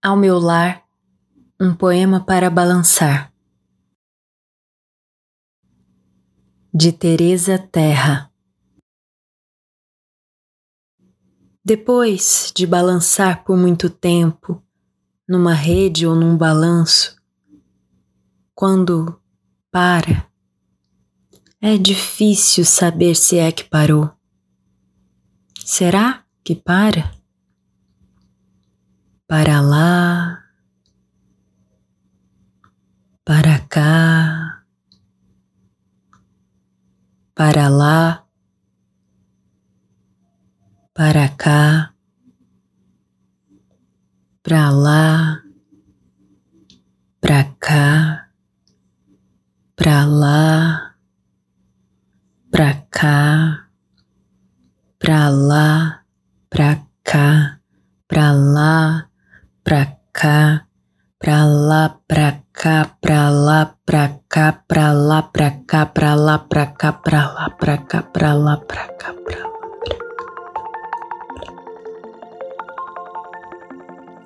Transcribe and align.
Ao 0.00 0.16
meu 0.16 0.38
lar, 0.38 0.84
um 1.60 1.74
poema 1.74 2.24
para 2.24 2.48
balançar. 2.48 3.32
De 6.72 6.92
Teresa 6.92 7.58
Terra. 7.58 8.32
Depois 11.64 12.52
de 12.54 12.64
balançar 12.64 13.42
por 13.42 13.56
muito 13.56 13.90
tempo, 13.90 14.62
numa 15.28 15.52
rede 15.52 16.06
ou 16.06 16.14
num 16.14 16.36
balanço, 16.36 17.20
quando 18.54 19.20
para, 19.68 20.30
é 21.60 21.76
difícil 21.76 22.64
saber 22.64 23.16
se 23.16 23.36
é 23.36 23.50
que 23.50 23.64
parou. 23.64 24.12
Será 25.64 26.24
que 26.44 26.54
para? 26.54 27.17
Para 29.28 29.60
lá, 29.60 30.42
para 33.26 33.58
cá, 33.68 34.64
para 37.34 37.68
lá, 37.68 38.24
para 40.94 41.28
cá, 41.28 41.92
para 44.42 44.70
lá, 44.70 45.42
para 47.20 47.44
cá, 47.60 48.30
para 49.76 50.06
lá, 50.06 50.96
para 52.50 52.74
cá, 52.90 53.68
para 54.98 55.28
lá, 55.28 56.02
para 56.48 56.82
cá, 57.04 57.47
pra 59.68 59.86
cá, 60.14 60.62
pra 61.18 61.44
lá, 61.44 61.94
pra 62.08 62.38
cá, 62.54 62.90
pra 63.02 63.28
lá, 63.28 63.74
pra 63.84 64.12
cá, 64.26 64.62
pra 64.66 64.92
lá, 64.92 65.20
pra 65.20 65.50
cá, 65.50 65.84
pra 65.84 66.14
lá, 66.14 66.38
pra 66.38 66.66
cá, 66.68 66.90
pra 66.90 67.26
lá, 67.28 67.50
pra 67.50 67.76
cá, 67.76 68.02
pra 68.02 68.32
lá, 68.32 68.56
pra 68.56 68.88
cá, 68.88 69.12
pra 69.12 69.38
lá. 69.40 69.52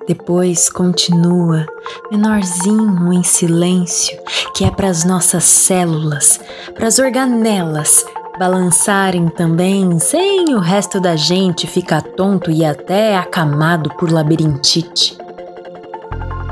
Depois 0.07 0.69
continua, 0.69 1.65
menorzinho 2.09 3.11
em 3.11 3.21
silêncio, 3.21 4.17
que 4.55 4.63
é 4.63 4.71
para 4.71 4.87
as 4.87 5.03
nossas 5.03 5.43
células, 5.43 6.39
para 6.73 6.87
as 6.87 6.99
organelas 6.99 8.05
balançarem 8.39 9.27
também, 9.27 9.99
sem 9.99 10.55
o 10.55 10.59
resto 10.59 11.01
da 11.01 11.17
gente 11.17 11.67
ficar 11.67 12.01
tonto 12.01 12.49
e 12.49 12.63
até 12.63 13.17
acamado 13.17 13.89
por 13.97 14.09
labirintite. 14.09 15.21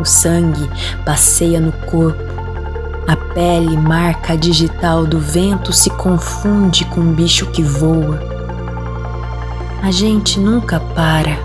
O 0.01 0.05
sangue 0.05 0.67
passeia 1.05 1.61
no 1.61 1.71
corpo. 1.71 2.23
A 3.07 3.15
pele 3.15 3.77
marca 3.77 4.35
digital 4.35 5.05
do 5.05 5.19
vento 5.19 5.71
se 5.71 5.91
confunde 5.91 6.85
com 6.85 7.01
um 7.01 7.13
bicho 7.13 7.45
que 7.51 7.61
voa. 7.61 8.19
A 9.83 9.91
gente 9.91 10.39
nunca 10.39 10.79
para. 10.79 11.37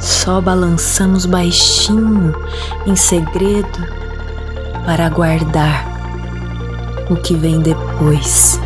Só 0.00 0.40
balançamos 0.40 1.26
baixinho, 1.26 2.34
em 2.84 2.96
segredo, 2.96 3.86
para 4.84 5.06
aguardar 5.06 5.86
o 7.08 7.14
que 7.14 7.36
vem 7.36 7.60
depois. 7.60 8.60